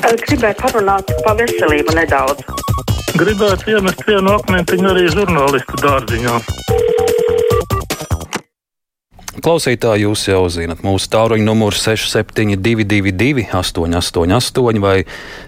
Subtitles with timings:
[0.00, 2.44] gribēju parunāt par veselību nedaudz.
[3.20, 6.36] Gribētu iemest vienu akmentiņu arī žurnālistu dārziņā.
[9.40, 14.96] Klausītāji, jūs jau zinat, mūsu tālruņa numurs 6722, 888, vai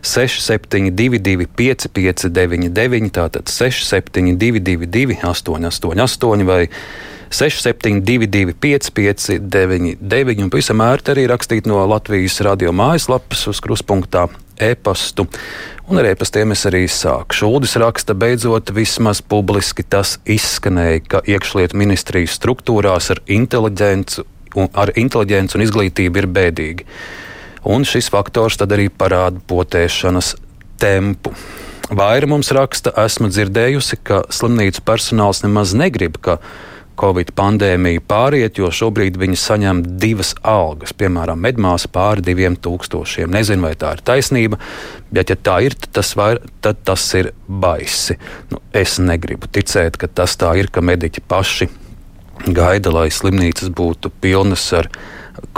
[0.00, 6.62] 672, 559, tātad 672, 888, vai
[7.32, 14.26] 6722, 559, un pavisam ērti arī rakstīt no Latvijas radio mājaslapas uz kruspunktā
[14.60, 15.26] e-pastu.
[15.88, 17.34] Un ar e-pastiem es arī sāku.
[17.36, 24.22] Šūdis raksta, beidzot, vismaz publiski tas izskanēja, ka iekšlietu ministrijas struktūrās ar inteliģenci
[24.54, 26.88] un, ar inteliģenci un izglītību ir bēdīgi.
[27.72, 30.34] Un šis faktors tad arī parāda potēšanas
[30.82, 31.32] tempu.
[31.92, 36.38] Vaira mums raksta, esmu dzirdējusi, ka slimnīcu personāls nemaz negrib, ka
[37.02, 43.32] Covid pandēmija pāriet, jo šobrīd viņi saņem divas algas, piemēram, medmāsa pāri diviem tūkstošiem.
[43.34, 44.60] Nezinu, vai tā ir taisnība,
[45.10, 48.18] bet ja tā ir, tas, vair, tad tas ir baisi.
[48.52, 51.68] Nu, es negribu ticēt, ka tas tā ir, ka mediķi paši
[52.46, 54.90] gaida, lai slimnīcas būtu pilnas ar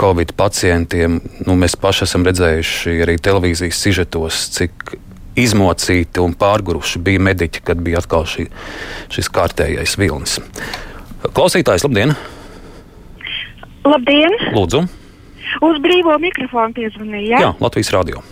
[0.01, 1.19] Covid pacientiem.
[1.45, 4.95] Nu, mēs paši esam redzējuši arī televīzijas sižetos, cik
[5.39, 8.47] izmocīti un pārguruši bija mediķi, kad bija atkal šī,
[9.13, 10.39] šis kārtējais vilnis.
[11.33, 12.13] Klausītājs, labdien!
[13.85, 14.33] Labdien!
[14.53, 14.85] Lūdzu!
[15.65, 17.41] Uz brīvo mikrofonu piezvanīja.
[17.41, 18.23] Jā, Latvijas radio.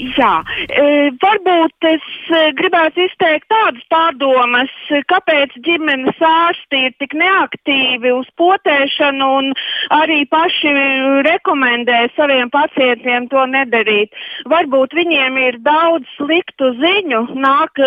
[0.00, 4.70] Jā, e, varbūt es e, gribētu izteikt tādas pārdomas,
[5.10, 9.50] kāpēc ģimenes ārsti ir tik neaktīvi uz potēšanu un
[9.92, 10.72] arī paši
[11.26, 14.16] rekomendē saviem pacientiem to nedarīt.
[14.48, 17.84] Varbūt viņiem ir daudz sliktu ziņu, nāk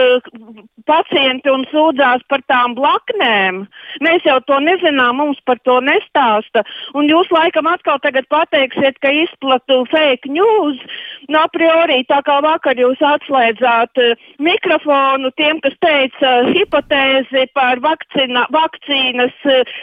[0.89, 3.63] pacienti un sūdzās par tām blaknēm.
[4.03, 6.63] Mēs jau to nezinām, mums par to nestāsta.
[6.97, 10.79] Un jūs laikam atkal tagad pateiksiet, ka izplatu fake news.
[11.31, 17.81] No a priori tā kā vakar jūs atslēdzāt uh, mikrofonu tiem, kas teica hipotēzi par
[17.83, 19.75] vakcina, vakcīnas, uh,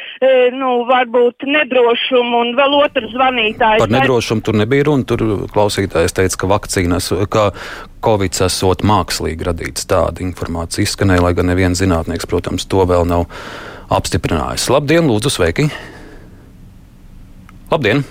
[0.56, 3.84] nu, varbūt nedrošumu un vēl otrs zvanītājs.
[3.84, 7.50] Par nedrošumu tur nebija runa, tur klausītājs teica, ka vakcīnas, ka
[8.00, 13.26] Covid esot mākslīgi radīts tāda informācija izskanēja, lai gan neviens zinātnieks, protams, to vēl nav
[13.92, 14.70] apstiprinājis.
[14.72, 15.68] Labdien, lūdzu, sveiki!
[17.70, 18.04] Labdien!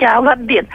[0.00, 0.66] Jā, labdien!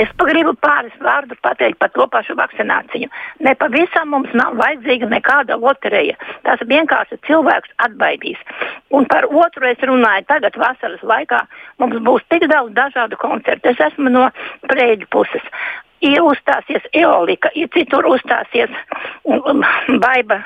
[0.00, 3.10] Es gribu pāris vārdus pateikt par to pašu vakcināciju.
[3.44, 6.16] Ne pavisam mums nav vajadzīga nekāda loterija.
[6.48, 8.40] Tas vienkārši cilvēks atbaidīs.
[8.96, 11.42] Un par otru es runāju tagad vasaras laikā.
[11.82, 13.68] Mums būs tik daudz dažādu koncertu.
[13.68, 14.30] Es esmu no
[14.72, 15.44] prēļu puses.
[16.02, 18.72] Ir uzstāsies Eolika, ir citur uzstāsies
[19.24, 19.62] um,
[20.02, 20.42] Baiba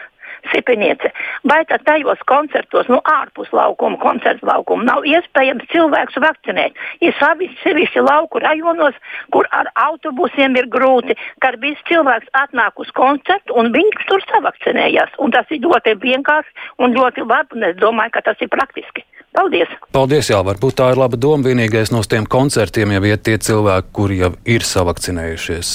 [0.52, 1.12] sipiniece.
[1.48, 6.78] Vai tad tajos koncertos, nu ārpus laukuma, koncertu laukuma, nav iespējams cilvēkus vakcinēt?
[7.04, 7.16] Ir
[7.62, 8.98] sevišķi lauku rajonos,
[9.34, 15.18] kur ar autobusiem ir grūti, kad viss cilvēks atnāk uz koncertu un viņš tur savakcinējās.
[15.22, 19.06] Un tas ir ļoti vienkārši un ļoti labi, un es domāju, ka tas ir praktiski.
[19.36, 19.72] Paldies!
[19.92, 21.44] Paldies, jā, varbūt tā ir laba doma.
[21.44, 25.72] Vienīgais no tiem koncertiem jau iet tie cilvēki, kuri jau ir savakcinējušies.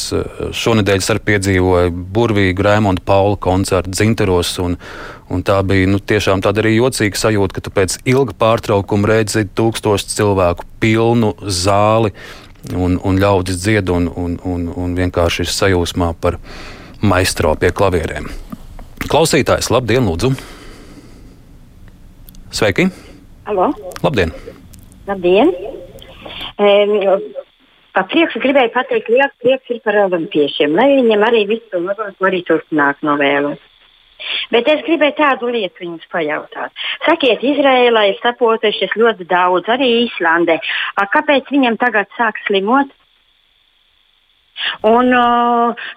[0.58, 4.78] Šonadēļ es arī piedzīvoju burvīgu Rēmonda Paula koncertu Dzinteros, un,
[5.30, 9.46] un tā bija nu, tiešām tāda arī jocīga sajūta, ka tu pēc ilga pārtraukuma redzi
[9.46, 12.16] tūkstošu cilvēku pilnu zāli,
[12.74, 16.42] un, un ļaudis dzied, un, un, un, un vienkārši ir sajūsmā par
[17.02, 18.30] maistro pie klavierēm.
[19.06, 20.34] Klausītājs, labdien, lūdzu!
[22.52, 22.90] Sveiki!
[23.52, 23.74] Halo.
[24.02, 24.30] Labdien!
[25.08, 25.50] Labdien!
[26.56, 26.94] Um,
[27.92, 32.30] pa priekšu gribēju pateikt, liels prieks ir par olimpiešiem, lai viņiem arī visu to labāko
[32.30, 33.52] arī turpmāk novēlu.
[34.56, 36.72] Bet es gribēju tādu lietu jums pajautāt.
[37.04, 40.62] Sakiet, Izrēlā ir sapotušies ļoti daudz, arī Īslandē.
[41.18, 42.96] Kāpēc viņiem tagad sāk slimot?
[44.88, 45.12] Un,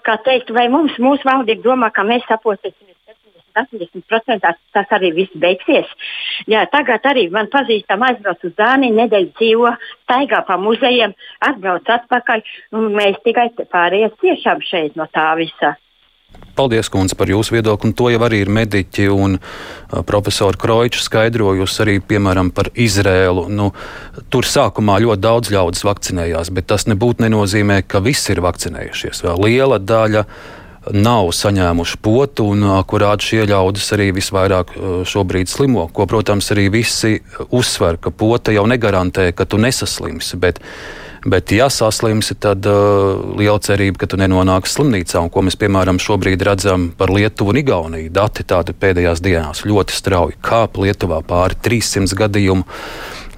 [0.03, 2.99] kā teikt, vai mums, mūsu valdība domā, ka mēs sapotīsimies
[3.59, 5.91] 80% tas arī viss beigsies.
[6.51, 11.15] Jā, tagad arī man pazīstama aizbrauc uz Dāniju, nedēļu dzīvo, staigā pa muzejiem,
[11.49, 12.45] atbrauc atpakaļ,
[12.79, 15.77] un mēs tikai pārējie ciešām šeit no tā visa.
[16.55, 17.91] Paldies, Kundze, par jūsu viedokli.
[17.91, 23.49] Un to jau arī ir mediķi un uh, profesori Kroičs skaidrojusi arī, piemēram, par Izrēlu.
[23.51, 23.73] Nu,
[24.31, 29.25] tur sākumā ļoti daudz ļaudis vakcinējās, bet tas nebūtu nenozīmē, ka visi ir vakcinējušies.
[29.27, 30.25] Vēl liela daļa
[30.93, 34.75] nav saņēmuši potu, un kurāt šie ļaudis arī visvairāk
[35.09, 35.87] šobrīd slimo.
[35.95, 37.17] Ko, protams, arī visi
[37.49, 40.41] uzsver, ka pota jau negarantē, ka tu nesaslimsi.
[40.41, 40.61] Bet,
[41.25, 45.23] Bet, ja saslimsi, tad uh, liela cerība, ka tu nenonāksi slimnīcā.
[45.25, 49.97] Un, ko mēs, piemēram, šobrīd redzam par Lietuvu un Igauniju, dati tādi pēdējās dienās ļoti
[49.97, 52.67] strauji kāp Lietuvā pāri 300 gadījumu.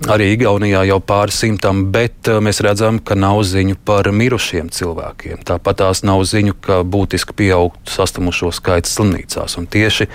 [0.04, 5.40] Arī Igaunijā jau pāri simtam, bet uh, mēs redzam, ka nav ziņu par mirušiem cilvēkiem.
[5.48, 9.56] Tāpat tās nav ziņu, ka būtiski pieaugtu sastamušo skaits slimnīcās.
[9.60, 10.08] Un tieši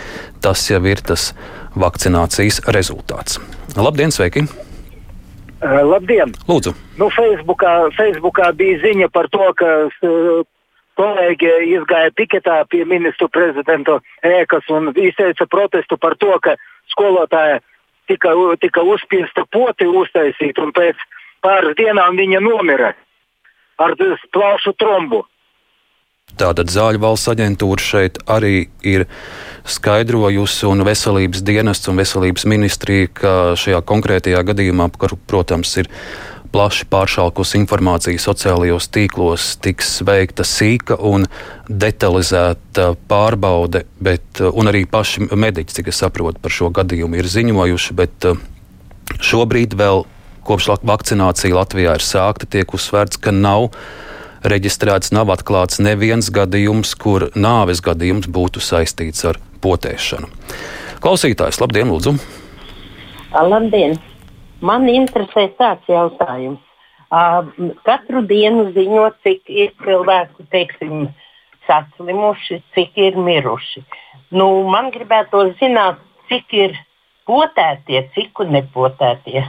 [0.44, 1.32] tas jau ir tas
[1.74, 3.42] vakcinācijas rezultāts.
[3.78, 4.46] Labdien, sveiki!
[5.62, 6.34] Uh, labdien!
[6.50, 6.76] Lūdzu!
[7.02, 10.46] Nu, Facebookā, Facebookā bija ziņa par to, ka uh,
[11.00, 16.58] kolēģi izgāja piketā pie ministru prezidenta ēkas un izteica protestu par to, ka
[16.94, 17.62] skolotāja
[18.08, 20.98] tika, tika uzspiesta poti uztaisīt, un pēc
[21.44, 22.94] pāris dienām viņa nomira
[23.82, 23.96] ar
[24.34, 25.26] plaušu trombu.
[26.40, 29.04] Tātad Zāļu valsts aģentūra šeit arī ir
[29.68, 35.90] skaidrojusi, un veselības dienests un veselības ministrija, ka šajā konkrētajā gadījumā, kur, protams, ir
[36.52, 41.26] plaši pāršalkus informācija sociālajos tīklos, tiks veikta sīka un
[41.68, 47.98] detalizēta pārbaude, bet, un arī paši mediķi, cik es saprotu, par šo gadījumu ir ziņojuši,
[47.98, 48.42] bet eh,
[49.32, 50.06] šobrīd vēl
[50.48, 53.70] kopš vakcinācija Latvijā ir sākta, tiek uzsvērts, ka nav
[54.44, 60.32] reģistrēts, nav atklāts neviens gadījums, kur nāves gadījums būtu saistīts ar potēšanu.
[61.02, 62.18] Klausītājs, labdien, lūdzu!
[63.32, 64.00] Labdien!
[64.62, 66.62] Man interesē tāds jautājums.
[67.12, 71.10] Uh, katru dienu ziņo, cik ir cilvēku, teiksim,
[71.68, 73.84] saslimuši, cik ir miruši.
[74.32, 76.00] Nu, man gribētu zināt,
[76.30, 76.78] cik ir
[77.28, 79.44] potētie, cik nepotētie.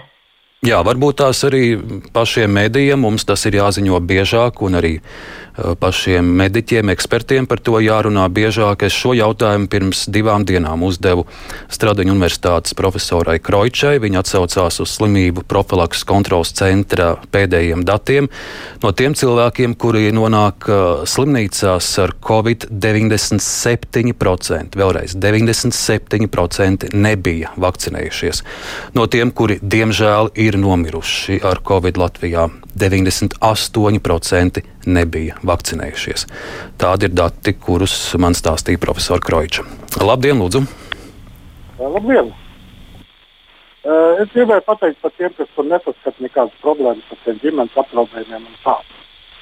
[0.63, 1.75] Jā, varbūt tās arī
[2.15, 7.81] pašiem mēdījiem mums tas ir jāziņo biežāk, un arī uh, pašiem mediķiem, ekspertiem par to
[7.83, 8.85] jārunā biežāk.
[8.87, 11.27] Es šo jautājumu pirms divām dienām uzdevu
[11.67, 13.99] Stradiņu universitātes profesorai Kroičai.
[14.05, 18.31] Viņa atsaucās uz slimību profilakses kontrols centra pēdējiem datiem.
[18.85, 28.47] No tiem cilvēkiem, kuri nonāk uh, slimnīcās ar covid, 97%, vēlreiz 97% nebija vakcinējušies.
[28.95, 32.47] No tiem, kuri diemžēl ir ir nomiruši ar Covid Latvijā.
[32.79, 36.27] 98% nebija vakcinējušies.
[36.81, 39.67] Tādi ir dati, kurus man stāstīja profesors Kroiča.
[40.01, 40.65] Labdien, lūdzu!
[41.81, 42.33] Labdien!
[44.23, 48.59] Es gribēju pateikt par tiem, kas tur nesaskata nekādas problēmas ar tiem ģimenes apdraudējumiem un
[48.63, 48.77] tā.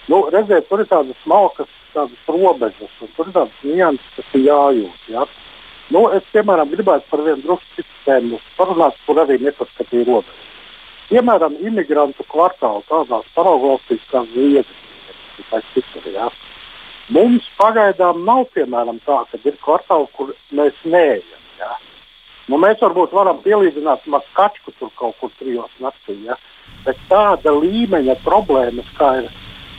[0.09, 4.47] Nu, redziet, tur ir tādas smalkas, tādas robežas, un tur ir tādas nianses, kas ir
[4.47, 5.11] jājūt.
[5.13, 5.27] Ja?
[5.93, 10.50] Nu, es, piemēram, gribētu par vienu drusku citu tēmu parunāt, kur arī nesaskatīju robežas.
[11.11, 14.67] Piemēram, imigrantu kvartāli tādās paraugvalstīs kā Zviedrija.
[16.15, 16.29] Ja?
[17.11, 21.43] Mums pagaidām nav piemēram tā, ka ir kvartāli, kur mēs neejam.
[21.59, 21.73] Ja?
[22.47, 26.39] Nu, mēs varbūt varam pielīdzināt maskačku tur kaut kur trijos naktī, ja?
[26.87, 29.31] bet tāda līmeņa problēmas, kā ir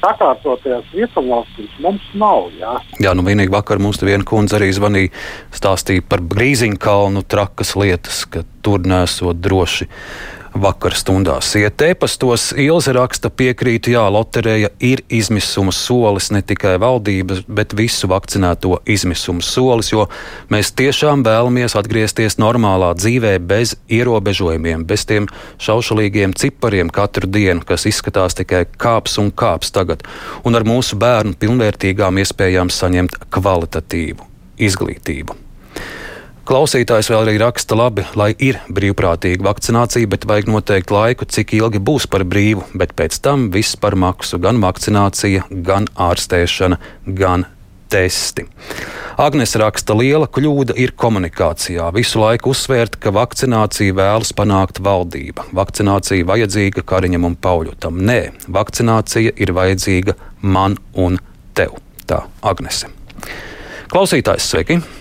[0.01, 2.49] sakārtotajās rietumvalstīs mums nav.
[2.59, 5.13] Jā, jā nu vienīgi vakar mums te viena kundze arī zvanīja,
[5.55, 9.87] stāstīja par Grīziņkalnu trakas lietas, ka tur nesot droši
[10.53, 11.49] vakar stundās.
[11.55, 18.09] Iet ēpastos Ilze raksta piekrītu, jā, loterija ir izmisuma solis ne tikai valdības, bet visu
[18.11, 20.07] vakcinēto izmisuma solis, jo
[20.51, 25.29] mēs tiešām vēlamies atgriezties normālā dzīvē bez ierobežojumiem, bez tiem
[25.61, 30.03] šaušalīgiem cipariem katru dienu, kas izskatās tikai kāps un kāps tagad,
[30.43, 34.27] un ar mūsu bērnu pilnvērtīgām iespējām saņemt kvalitatīvu
[34.61, 35.40] izglītību.
[36.41, 41.77] Klausītājs vēl arī raksta, labi, lai ir brīvprātīga vakcinācija, bet vajag noteikt laiku, cik ilgi
[41.77, 47.45] būs par brīvu, bet pēc tam viss par maksu- gan vakcinācija, gan ārstēšana, gan
[47.89, 48.47] testi.
[49.21, 51.93] Agnēs raksta, liela kļūda ir komunikācijā.
[51.93, 55.45] Visu laiku uzsvērt, ka vakcināciju vēlas panākt valdība.
[55.53, 58.01] Vakcinācija vajadzīga Kariņam un Pauļotam.
[58.01, 61.19] Nē, vakcinācija ir vajadzīga man un
[61.53, 61.77] tev.
[62.07, 62.87] Tā Agnese.
[63.91, 65.00] Klausītājs, sveiki!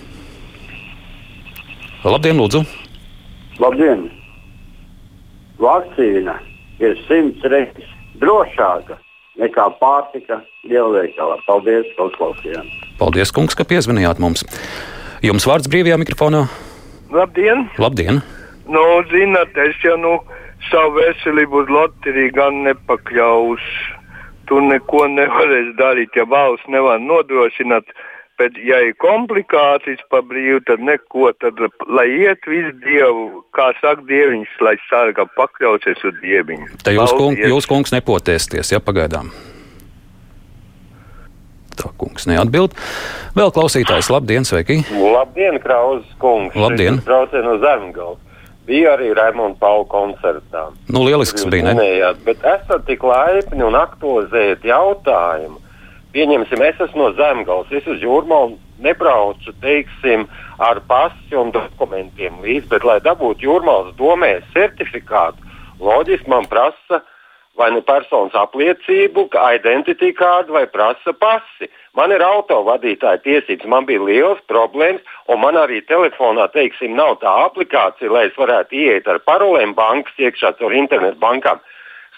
[2.00, 2.62] Labdien, lūdzu!
[3.60, 4.06] Labdien!
[5.60, 6.38] Vakcīna
[6.80, 7.90] ir simts reizes
[8.22, 8.96] drošāka
[9.40, 11.36] nekā pārtika lielveikalā.
[11.44, 12.70] Paldies, ka uzklausījāt!
[12.96, 14.46] Paldies, kungs, ka piezvanījāt mums!
[15.20, 16.46] Jums vārds brīvajā mikrofonā?
[17.12, 17.66] Labdien!
[17.76, 18.22] Labdien.
[18.64, 20.16] Nu, zināt, es jau nu,
[20.70, 23.98] savu veselību uz loteriju gan nepakļaušu.
[24.48, 27.92] Tu neko nevarēsi darīt, ja valsts nevar nodrošināt
[28.40, 31.58] Bet, ja ir komplikācijas pa brīvu, tad neko, tad
[31.92, 36.70] lai iet visu dievu, kā saka dieviņš, lai sargā pakļauties uz dieviņu.
[36.80, 39.28] Te jūs, kung, jūs kungs, nepotēsties, ja pagaidām.
[41.76, 42.72] Tā kungs neatbild.
[43.36, 44.80] Vēl klausītājs, labdien, sveiki!
[44.96, 46.56] Labdien, Krauzes kungs!
[46.56, 47.04] Labdien!
[47.04, 48.16] Brauciet no Zemgala.
[48.64, 50.70] Bija arī Raimonda Paula koncertā.
[50.88, 51.76] Nu, lielisks bija, ne?
[51.76, 55.60] Minējāt, bet esat tik laipni un aktualizējat jautājumu
[56.14, 60.26] pieņemsim, es esmu no Zemgals, es uz jūrmālu nebraucu, teiksim,
[60.60, 65.48] ar pasi un dokumentiem līdzi, bet, lai dabūtu jūrmālas domē certifikātu
[65.80, 67.00] Loģiski man prasa
[67.56, 69.26] vai nu personas apliecību,
[69.56, 71.68] identitāti kārdu vai prasa pasi.
[71.96, 77.32] Man ir autovadītāja tiesības, man bija liels problēmas, un man arī telefonā, teiksim, nav tā
[77.46, 81.60] aplikācija, lai es varētu ieiet ar parolēm bankas iekšā caur internetu bankām.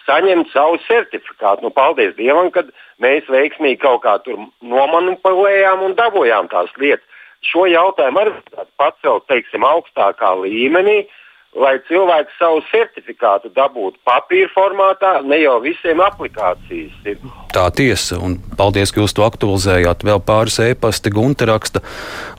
[0.06, 1.62] Saņemt savu certifikātu.
[1.66, 2.64] Nu, paldies Dievam, ka
[3.02, 7.06] mēs veiksmīgi kaut kā tur nomanipulējām un dabūjām tās lietas.
[7.42, 8.32] Šo jautājumu arī
[8.78, 16.00] pacelt, teiksim, augstākā līmenī, uh, lai cilvēks savu certifikātu dabūtu papīra formātā, ne jau visiem
[16.00, 17.18] aplikācijas ir.
[17.52, 20.06] Tā tiesa, un paldies, ka jūs to aktualizējāt.
[20.08, 21.82] Vēl pāris e-pasti Gunte raksta.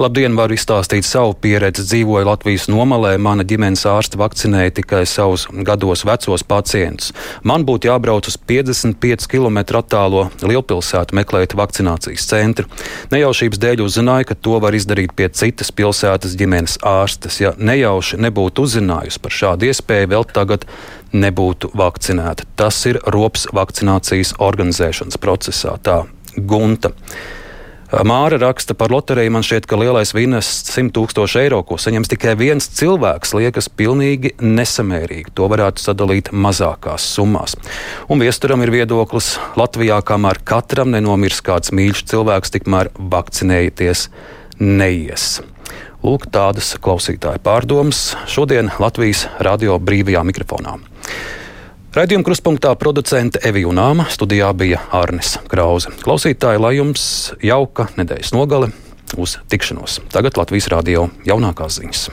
[0.02, 1.86] Labdien, varu izstāstīt savu pieredzi.
[1.86, 7.14] Dzīvoju Latvijas nomalē, mana ģimenes ārste vakcinēja tikai savus gados vecos pacientus.
[7.46, 12.66] Man būtu jābrauc uz 55 km attālo lielpilsētu meklēt vakcinācijas centru.
[13.14, 17.38] Nejaušības dēļ uzzināju, ka to var izdarīt pie citas pilsētas ģimenes ārstes.
[17.44, 20.68] Ja nejauši nebūtu uzzinājusi par šādu iespēju, vēl tagad
[21.14, 22.48] nebūtu vakcinēta.
[22.60, 25.78] Tas ir rops vakcinācijas organizēšanas procesā.
[25.84, 26.04] Tā
[26.38, 26.94] Gunta.
[27.94, 29.30] Māra raksta par loteriju.
[29.36, 34.34] Man šķiet, ka lielais vīnes 100 tūkstoši eiro, ko saņems tikai viens cilvēks, liekas pilnīgi
[34.42, 35.36] nesamērīgi.
[35.38, 37.54] To varētu sadalīt mazākās summās.
[38.10, 44.08] Un viesturam ir viedoklis Latvijā, kamēr katram nenomirs kāds mīļš cilvēks, tikmēr vakcinējieties
[44.58, 45.44] neies.
[46.04, 50.74] Lūk, tādas klausītāja pārdomas šodien Latvijas radio brīvajā mikrofonā.
[51.96, 55.94] Raidījuma kruspunktā producente Evija Unāma, studijā bija Arnis Krause.
[56.04, 57.06] Klausītāji, lai jums
[57.40, 58.74] jauka nedēļas nogale
[59.16, 60.02] uz tikšanos.
[60.12, 62.04] Tagad Latvijas radio jaunākās ziņas.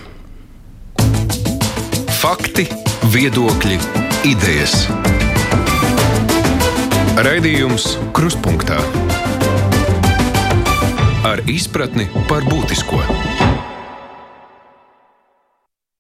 [2.20, 2.68] Fakti,
[3.10, 3.80] viedokļi,
[4.30, 4.84] idejas.
[7.26, 8.78] Raidījums Kruspunkta
[11.26, 13.02] ar izpratni par būtisko.